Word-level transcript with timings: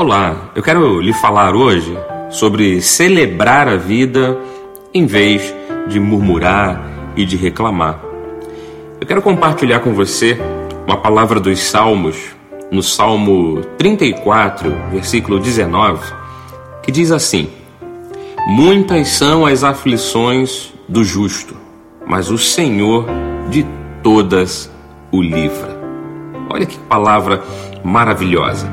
Olá, 0.00 0.52
eu 0.54 0.62
quero 0.62 1.00
lhe 1.00 1.12
falar 1.12 1.56
hoje 1.56 1.92
sobre 2.30 2.80
celebrar 2.80 3.66
a 3.66 3.74
vida 3.74 4.38
em 4.94 5.06
vez 5.06 5.52
de 5.88 5.98
murmurar 5.98 7.12
e 7.16 7.26
de 7.26 7.36
reclamar. 7.36 8.00
Eu 9.00 9.04
quero 9.08 9.20
compartilhar 9.20 9.80
com 9.80 9.92
você 9.92 10.38
uma 10.86 10.98
palavra 10.98 11.40
dos 11.40 11.58
Salmos, 11.58 12.16
no 12.70 12.80
Salmo 12.80 13.60
34, 13.76 14.72
versículo 14.92 15.40
19, 15.40 16.14
que 16.80 16.92
diz 16.92 17.10
assim: 17.10 17.50
Muitas 18.46 19.08
são 19.08 19.44
as 19.44 19.64
aflições 19.64 20.72
do 20.88 21.02
justo, 21.02 21.56
mas 22.06 22.30
o 22.30 22.38
Senhor 22.38 23.04
de 23.50 23.66
todas 24.00 24.70
o 25.10 25.20
livra. 25.20 25.76
Olha 26.48 26.66
que 26.66 26.78
palavra 26.78 27.42
maravilhosa. 27.82 28.70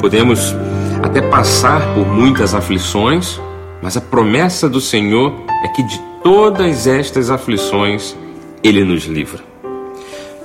Podemos 0.00 0.56
até 1.02 1.20
passar 1.20 1.94
por 1.94 2.06
muitas 2.06 2.54
aflições, 2.54 3.38
mas 3.82 3.98
a 3.98 4.00
promessa 4.00 4.66
do 4.66 4.80
Senhor 4.80 5.44
é 5.62 5.68
que 5.68 5.82
de 5.82 6.00
todas 6.22 6.86
estas 6.86 7.30
aflições 7.30 8.16
Ele 8.64 8.82
nos 8.82 9.04
livra. 9.04 9.40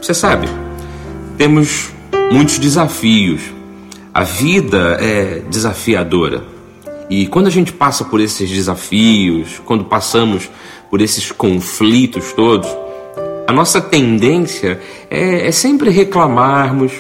Você 0.01 0.13
sabe, 0.13 0.47
temos 1.37 1.89
muitos 2.31 2.59
desafios. 2.59 3.41
A 4.13 4.23
vida 4.23 4.97
é 4.99 5.41
desafiadora. 5.49 6.43
E 7.09 7.25
quando 7.27 7.47
a 7.47 7.51
gente 7.51 7.71
passa 7.71 8.03
por 8.03 8.19
esses 8.19 8.49
desafios, 8.49 9.61
quando 9.65 9.85
passamos 9.85 10.49
por 10.89 10.99
esses 10.99 11.31
conflitos 11.31 12.33
todos, 12.33 12.67
a 13.47 13.53
nossa 13.53 13.79
tendência 13.79 14.81
é, 15.09 15.47
é 15.47 15.51
sempre 15.51 15.89
reclamarmos, 15.91 16.91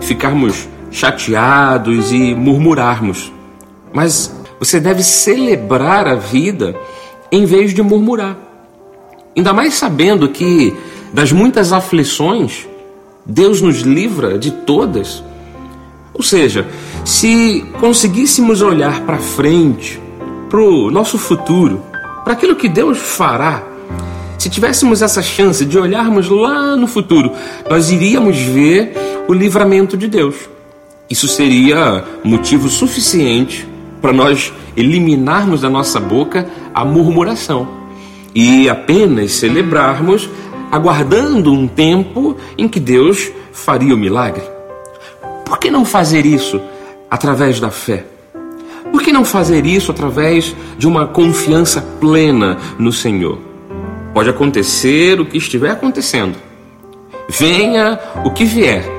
ficarmos 0.00 0.68
chateados 0.94 2.12
e 2.12 2.34
murmurarmos. 2.34 3.32
Mas 3.92 4.32
você 4.60 4.78
deve 4.78 5.02
celebrar 5.02 6.06
a 6.06 6.14
vida 6.14 6.74
em 7.32 7.44
vez 7.44 7.74
de 7.74 7.82
murmurar. 7.82 8.38
Ainda 9.36 9.52
mais 9.52 9.74
sabendo 9.74 10.28
que 10.28 10.72
das 11.12 11.32
muitas 11.32 11.72
aflições, 11.72 12.68
Deus 13.26 13.60
nos 13.60 13.80
livra 13.80 14.38
de 14.38 14.52
todas. 14.52 15.22
Ou 16.14 16.22
seja, 16.22 16.64
se 17.04 17.66
conseguíssemos 17.80 18.62
olhar 18.62 19.00
para 19.00 19.18
frente, 19.18 20.00
para 20.48 20.60
o 20.60 20.92
nosso 20.92 21.18
futuro, 21.18 21.82
para 22.22 22.34
aquilo 22.34 22.54
que 22.54 22.68
Deus 22.68 22.98
fará, 22.98 23.64
se 24.38 24.48
tivéssemos 24.48 25.02
essa 25.02 25.22
chance 25.22 25.64
de 25.64 25.76
olharmos 25.76 26.28
lá 26.28 26.76
no 26.76 26.86
futuro, 26.86 27.32
nós 27.68 27.90
iríamos 27.90 28.38
ver 28.38 28.94
o 29.26 29.32
livramento 29.32 29.96
de 29.96 30.06
Deus. 30.06 30.53
Isso 31.08 31.28
seria 31.28 32.02
motivo 32.24 32.68
suficiente 32.68 33.68
para 34.00 34.12
nós 34.12 34.52
eliminarmos 34.76 35.60
da 35.60 35.68
nossa 35.68 36.00
boca 36.00 36.48
a 36.74 36.84
murmuração 36.84 37.68
e 38.34 38.68
apenas 38.68 39.32
celebrarmos, 39.32 40.28
aguardando 40.72 41.52
um 41.52 41.68
tempo 41.68 42.36
em 42.58 42.66
que 42.66 42.80
Deus 42.80 43.30
faria 43.52 43.94
o 43.94 43.98
milagre. 43.98 44.42
Por 45.44 45.58
que 45.58 45.70
não 45.70 45.84
fazer 45.84 46.26
isso 46.26 46.60
através 47.10 47.60
da 47.60 47.70
fé? 47.70 48.04
Por 48.90 49.02
que 49.02 49.12
não 49.12 49.24
fazer 49.24 49.66
isso 49.66 49.90
através 49.90 50.54
de 50.78 50.86
uma 50.86 51.06
confiança 51.06 51.80
plena 52.00 52.56
no 52.78 52.92
Senhor? 52.92 53.38
Pode 54.12 54.30
acontecer 54.30 55.20
o 55.20 55.26
que 55.26 55.38
estiver 55.38 55.70
acontecendo. 55.70 56.36
Venha 57.28 57.98
o 58.24 58.30
que 58.30 58.44
vier 58.44 58.93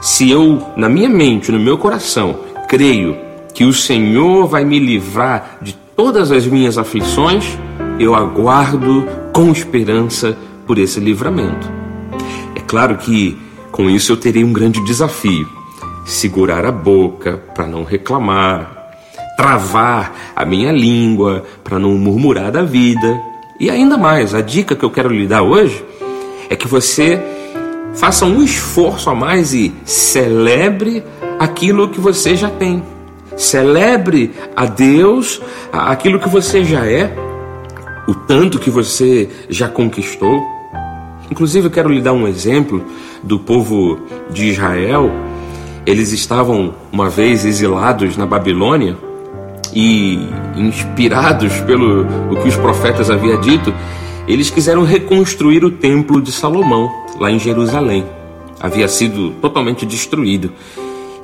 se 0.00 0.30
eu, 0.30 0.62
na 0.76 0.88
minha 0.88 1.08
mente, 1.08 1.50
no 1.50 1.58
meu 1.58 1.76
coração, 1.76 2.40
creio 2.68 3.16
que 3.52 3.64
o 3.64 3.72
Senhor 3.72 4.46
vai 4.46 4.64
me 4.64 4.78
livrar 4.78 5.58
de 5.60 5.74
todas 5.96 6.30
as 6.30 6.46
minhas 6.46 6.78
aflições, 6.78 7.58
eu 7.98 8.14
aguardo 8.14 9.04
com 9.32 9.50
esperança 9.50 10.38
por 10.64 10.78
esse 10.78 11.00
livramento. 11.00 11.68
É 12.54 12.60
claro 12.60 12.96
que 12.98 13.36
com 13.72 13.90
isso 13.90 14.12
eu 14.12 14.16
terei 14.16 14.44
um 14.44 14.52
grande 14.52 14.84
desafio: 14.84 15.48
segurar 16.06 16.64
a 16.64 16.70
boca 16.70 17.42
para 17.52 17.66
não 17.66 17.82
reclamar, 17.82 18.92
travar 19.36 20.32
a 20.36 20.44
minha 20.44 20.70
língua 20.70 21.44
para 21.64 21.80
não 21.80 21.94
murmurar 21.96 22.52
da 22.52 22.62
vida. 22.62 23.20
E 23.58 23.68
ainda 23.68 23.98
mais, 23.98 24.34
a 24.36 24.40
dica 24.40 24.76
que 24.76 24.84
eu 24.84 24.90
quero 24.90 25.08
lhe 25.08 25.26
dar 25.26 25.42
hoje 25.42 25.84
é 26.48 26.54
que 26.54 26.68
você 26.68 27.20
Faça 27.98 28.24
um 28.24 28.42
esforço 28.42 29.10
a 29.10 29.14
mais 29.14 29.52
e 29.52 29.74
celebre 29.84 31.02
aquilo 31.36 31.88
que 31.88 32.00
você 32.00 32.36
já 32.36 32.48
tem. 32.48 32.80
Celebre 33.36 34.32
a 34.54 34.66
Deus 34.66 35.40
aquilo 35.72 36.20
que 36.20 36.28
você 36.28 36.64
já 36.64 36.86
é, 36.86 37.12
o 38.06 38.14
tanto 38.14 38.60
que 38.60 38.70
você 38.70 39.28
já 39.50 39.68
conquistou. 39.68 40.40
Inclusive, 41.28 41.66
eu 41.66 41.70
quero 41.72 41.88
lhe 41.88 42.00
dar 42.00 42.12
um 42.12 42.28
exemplo 42.28 42.84
do 43.22 43.38
povo 43.38 43.98
de 44.30 44.46
Israel. 44.46 45.10
Eles 45.84 46.12
estavam 46.12 46.74
uma 46.92 47.10
vez 47.10 47.44
exilados 47.44 48.16
na 48.16 48.26
Babilônia 48.26 48.96
e, 49.74 50.20
inspirados 50.56 51.60
pelo 51.62 52.06
o 52.30 52.36
que 52.36 52.48
os 52.48 52.56
profetas 52.56 53.10
haviam 53.10 53.40
dito, 53.40 53.74
eles 54.28 54.50
quiseram 54.50 54.84
reconstruir 54.84 55.64
o 55.64 55.70
templo 55.70 56.20
de 56.20 56.30
Salomão, 56.30 56.92
lá 57.18 57.30
em 57.30 57.38
Jerusalém. 57.38 58.04
Havia 58.60 58.86
sido 58.86 59.30
totalmente 59.40 59.86
destruído. 59.86 60.52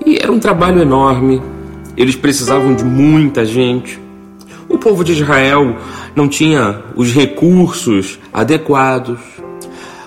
E 0.07 0.17
era 0.17 0.33
um 0.33 0.41
trabalho 0.41 0.81
enorme, 0.81 1.43
eles 1.97 2.17
precisavam 2.17 2.75
de 2.75 2.83
muita 2.83 3.45
gente. 3.45 4.01
O 4.69 4.79
povo 4.79 5.05
de 5.05 5.13
Israel 5.13 5.77
não 6.17 6.27
tinha 6.27 6.83
os 6.97 7.13
recursos 7.13 8.19
adequados. 8.33 9.21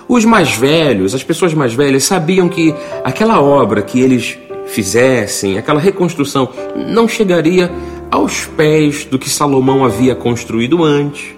Os 0.08 0.24
mais 0.24 0.56
velhos, 0.56 1.14
as 1.14 1.22
pessoas 1.22 1.54
mais 1.54 1.72
velhas, 1.72 2.02
sabiam 2.02 2.48
que 2.48 2.74
aquela 3.04 3.40
obra 3.40 3.80
que 3.80 4.00
eles 4.00 4.36
fizessem, 4.66 5.56
aquela 5.56 5.78
reconstrução, 5.78 6.48
não 6.88 7.06
chegaria 7.06 7.70
aos 8.10 8.46
pés 8.46 9.04
do 9.04 9.18
que 9.18 9.30
Salomão 9.30 9.84
havia 9.84 10.16
construído 10.16 10.82
antes. 10.82 11.37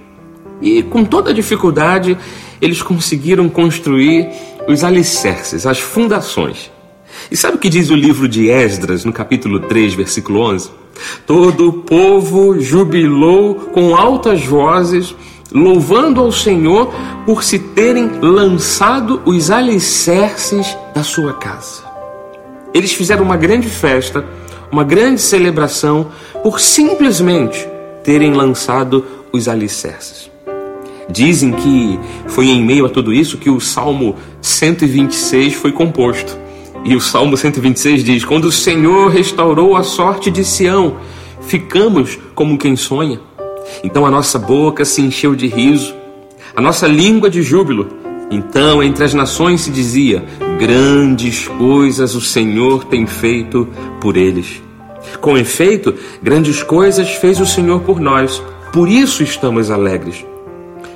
E 0.60 0.82
com 0.82 1.04
toda 1.04 1.32
dificuldade, 1.32 2.16
eles 2.60 2.82
conseguiram 2.82 3.48
construir 3.48 4.28
os 4.68 4.84
alicerces, 4.84 5.66
as 5.66 5.78
fundações. 5.78 6.70
E 7.30 7.36
sabe 7.36 7.56
o 7.56 7.58
que 7.58 7.68
diz 7.68 7.90
o 7.90 7.94
livro 7.94 8.28
de 8.28 8.48
Esdras, 8.48 9.04
no 9.04 9.12
capítulo 9.12 9.60
3, 9.60 9.94
versículo 9.94 10.40
11? 10.40 10.70
Todo 11.26 11.68
o 11.68 11.72
povo 11.72 12.60
jubilou 12.60 13.54
com 13.54 13.96
altas 13.96 14.44
vozes, 14.44 15.14
louvando 15.50 16.20
ao 16.20 16.30
Senhor 16.30 16.92
por 17.24 17.42
se 17.42 17.58
terem 17.58 18.10
lançado 18.20 19.22
os 19.24 19.50
alicerces 19.50 20.76
da 20.94 21.02
sua 21.02 21.34
casa. 21.34 21.82
Eles 22.72 22.92
fizeram 22.92 23.24
uma 23.24 23.36
grande 23.36 23.68
festa, 23.68 24.24
uma 24.70 24.84
grande 24.84 25.20
celebração, 25.20 26.08
por 26.42 26.60
simplesmente 26.60 27.66
terem 28.04 28.32
lançado 28.32 29.04
os 29.32 29.48
alicerces. 29.48 30.29
Dizem 31.10 31.52
que 31.52 31.98
foi 32.28 32.48
em 32.48 32.62
meio 32.62 32.86
a 32.86 32.88
tudo 32.88 33.12
isso 33.12 33.38
que 33.38 33.50
o 33.50 33.60
Salmo 33.60 34.16
126 34.40 35.54
foi 35.54 35.72
composto. 35.72 36.38
E 36.84 36.94
o 36.94 37.00
Salmo 37.00 37.36
126 37.36 38.04
diz: 38.04 38.24
Quando 38.24 38.46
o 38.46 38.52
Senhor 38.52 39.10
restaurou 39.10 39.76
a 39.76 39.82
sorte 39.82 40.30
de 40.30 40.44
Sião, 40.44 40.96
ficamos 41.42 42.18
como 42.34 42.56
quem 42.56 42.76
sonha. 42.76 43.20
Então 43.82 44.06
a 44.06 44.10
nossa 44.10 44.38
boca 44.38 44.84
se 44.84 45.02
encheu 45.02 45.34
de 45.34 45.46
riso, 45.46 45.94
a 46.54 46.60
nossa 46.60 46.86
língua 46.86 47.28
de 47.28 47.42
júbilo. 47.42 47.88
Então 48.30 48.82
entre 48.82 49.04
as 49.04 49.12
nações 49.12 49.62
se 49.62 49.70
dizia: 49.70 50.24
Grandes 50.58 51.48
coisas 51.48 52.14
o 52.14 52.20
Senhor 52.20 52.84
tem 52.84 53.06
feito 53.06 53.68
por 54.00 54.16
eles. 54.16 54.62
Com 55.20 55.36
efeito, 55.36 55.94
grandes 56.22 56.62
coisas 56.62 57.10
fez 57.10 57.40
o 57.40 57.46
Senhor 57.46 57.80
por 57.80 57.98
nós, 57.98 58.42
por 58.72 58.88
isso 58.88 59.22
estamos 59.22 59.70
alegres. 59.70 60.29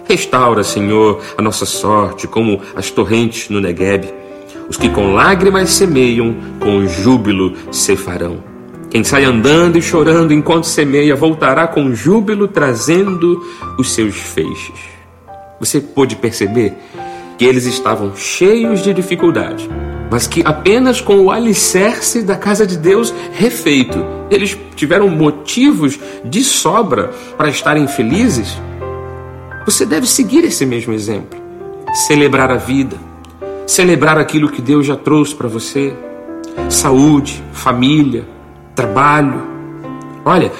Restaura, 0.06 0.62
Senhor, 0.62 1.22
a 1.36 1.40
nossa 1.40 1.64
sorte, 1.64 2.26
como 2.26 2.60
as 2.76 2.90
torrentes 2.90 3.48
no 3.48 3.60
Negueb. 3.60 4.12
Os 4.68 4.76
que 4.76 4.88
com 4.88 5.14
lágrimas 5.14 5.70
semeiam, 5.70 6.36
com 6.60 6.86
júbilo 6.86 7.54
cefarão. 7.72 8.42
Quem 8.90 9.02
sai 9.02 9.24
andando 9.24 9.76
e 9.76 9.82
chorando 9.82 10.32
enquanto 10.32 10.64
semeia, 10.66 11.16
voltará 11.16 11.66
com 11.66 11.94
júbilo 11.94 12.46
trazendo 12.46 13.42
os 13.78 13.92
seus 13.92 14.14
feixes. 14.14 14.78
Você 15.58 15.80
pôde 15.80 16.16
perceber 16.16 16.74
que 17.36 17.44
eles 17.44 17.64
estavam 17.64 18.14
cheios 18.14 18.82
de 18.82 18.94
dificuldade, 18.94 19.68
mas 20.10 20.26
que 20.26 20.42
apenas 20.44 21.00
com 21.00 21.18
o 21.18 21.30
alicerce 21.30 22.22
da 22.22 22.36
casa 22.36 22.66
de 22.66 22.76
Deus 22.76 23.12
refeito, 23.32 24.04
eles 24.30 24.56
tiveram 24.76 25.08
motivos 25.08 25.98
de 26.24 26.44
sobra 26.44 27.10
para 27.36 27.48
estarem 27.48 27.88
felizes 27.88 28.56
você 29.64 29.86
deve 29.86 30.06
seguir 30.06 30.44
esse 30.44 30.64
mesmo 30.66 30.92
exemplo. 30.92 31.38
Celebrar 32.06 32.50
a 32.50 32.56
vida, 32.56 32.96
celebrar 33.66 34.18
aquilo 34.18 34.50
que 34.50 34.60
Deus 34.60 34.86
já 34.86 34.96
trouxe 34.96 35.34
para 35.34 35.48
você: 35.48 35.94
saúde, 36.68 37.42
família, 37.52 38.26
trabalho, 38.74 39.54
Olha, 40.24 40.50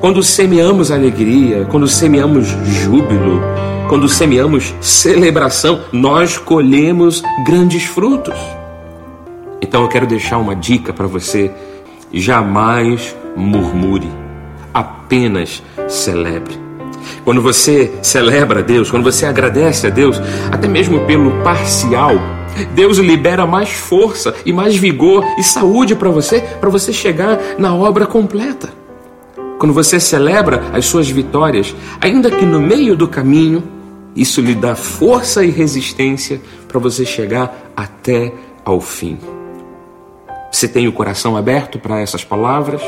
quando 0.00 0.20
semeamos 0.20 0.90
alegria, 0.90 1.64
quando 1.70 1.86
semeamos 1.86 2.48
júbilo, 2.48 3.40
quando 3.88 4.08
semeamos 4.08 4.74
celebração, 4.80 5.82
nós 5.92 6.38
colhemos 6.38 7.22
grandes 7.46 7.84
frutos. 7.84 8.34
Então 9.60 9.82
eu 9.82 9.88
quero 9.88 10.06
deixar 10.06 10.38
uma 10.38 10.56
dica 10.56 10.92
para 10.92 11.06
você: 11.06 11.52
jamais 12.12 13.14
murmure, 13.36 14.10
apenas 14.74 15.62
celebre. 15.88 16.58
Quando 17.24 17.40
você 17.40 17.92
celebra 18.02 18.60
a 18.60 18.62
Deus, 18.62 18.90
quando 18.90 19.04
você 19.04 19.26
agradece 19.26 19.86
a 19.86 19.90
Deus, 19.90 20.20
até 20.50 20.66
mesmo 20.66 21.00
pelo 21.06 21.42
parcial, 21.42 22.14
Deus 22.74 22.98
libera 22.98 23.46
mais 23.46 23.70
força 23.70 24.34
e 24.44 24.52
mais 24.52 24.76
vigor 24.76 25.24
e 25.38 25.42
saúde 25.42 25.94
para 25.94 26.10
você, 26.10 26.40
para 26.40 26.68
você 26.68 26.92
chegar 26.92 27.38
na 27.58 27.74
obra 27.74 28.06
completa. 28.06 28.70
Quando 29.58 29.72
você 29.72 30.00
celebra 30.00 30.62
as 30.72 30.86
suas 30.86 31.08
vitórias, 31.08 31.74
ainda 32.00 32.30
que 32.30 32.44
no 32.44 32.60
meio 32.60 32.96
do 32.96 33.06
caminho, 33.06 33.62
isso 34.16 34.40
lhe 34.40 34.54
dá 34.54 34.74
força 34.74 35.44
e 35.44 35.50
resistência 35.50 36.40
para 36.66 36.80
você 36.80 37.06
chegar 37.06 37.70
até 37.76 38.32
ao 38.64 38.80
fim. 38.80 39.18
Você 40.50 40.66
tem 40.66 40.88
o 40.88 40.92
coração 40.92 41.36
aberto 41.36 41.78
para 41.78 42.00
essas 42.00 42.24
palavras? 42.24 42.82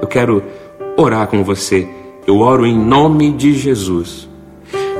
Eu 0.00 0.08
quero 0.08 0.42
orar 0.96 1.26
com 1.28 1.42
você. 1.44 1.88
Eu 2.24 2.38
oro 2.38 2.64
em 2.64 2.76
nome 2.76 3.32
de 3.32 3.52
Jesus, 3.52 4.28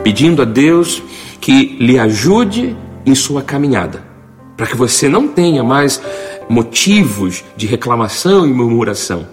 pedindo 0.02 0.42
a 0.42 0.44
Deus 0.44 1.00
que 1.40 1.76
lhe 1.78 1.96
ajude 1.98 2.76
em 3.06 3.14
sua 3.14 3.42
caminhada, 3.42 4.02
para 4.56 4.66
que 4.66 4.76
você 4.76 5.08
não 5.08 5.28
tenha 5.28 5.62
mais 5.62 6.02
motivos 6.48 7.44
de 7.56 7.66
reclamação 7.66 8.44
e 8.44 8.52
murmuração. 8.52 9.26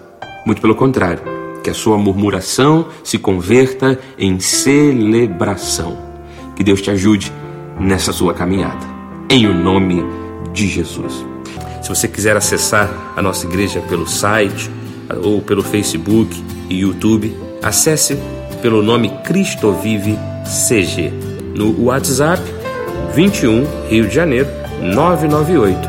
Muito 0.46 0.62
pelo 0.62 0.76
contrário, 0.76 1.22
que 1.64 1.70
a 1.70 1.74
sua 1.74 1.98
murmuração 1.98 2.88
se 3.04 3.18
converta 3.18 4.00
em 4.20 4.40
celebração. 4.40 5.98
Que 6.56 6.64
Deus 6.64 6.82
te 6.82 6.92
ajude 6.92 7.34
nessa 7.80 8.14
sua 8.14 8.36
caminhada. 8.36 8.86
Em 9.30 9.48
o 9.48 9.54
nome 9.54 10.04
de 10.54 10.68
Jesus. 10.68 11.26
Se 11.82 11.90
você 11.90 12.08
quiser 12.08 12.38
acessar 12.38 13.14
a 13.16 13.22
nossa 13.22 13.48
igreja 13.48 13.82
pelo 13.82 14.08
site 14.08 14.70
ou 15.24 15.42
pelo 15.42 15.64
Facebook 15.64 16.36
e 16.70 16.82
YouTube, 16.82 17.49
acesse 17.62 18.18
pelo 18.62 18.82
nome 18.82 19.10
Cristo 19.24 19.72
Vive 19.72 20.18
CG. 20.68 21.12
No 21.56 21.86
WhatsApp 21.86 22.42
21 23.14 23.66
Rio 23.90 24.08
de 24.08 24.16
Janeiro 24.16 24.50
998 24.82 25.80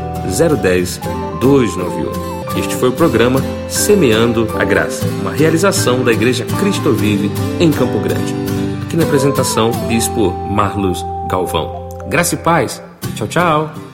010 0.61 0.99
291. 1.39 2.59
Este 2.59 2.75
foi 2.75 2.89
o 2.89 2.93
programa 2.93 3.41
Semeando 3.69 4.47
a 4.59 4.65
Graça, 4.65 5.05
uma 5.21 5.31
realização 5.31 6.03
da 6.03 6.11
Igreja 6.11 6.45
Cristo 6.59 6.91
Vive 6.93 7.31
em 7.59 7.71
Campo 7.71 7.97
Grande. 7.99 8.35
Aqui 8.83 8.97
na 8.97 9.03
apresentação, 9.03 9.71
Bispo 9.87 10.31
Marlos 10.49 11.05
Galvão. 11.29 11.87
Graça 12.09 12.35
e 12.35 12.37
paz. 12.37 12.83
Tchau, 13.15 13.27
tchau. 13.27 13.90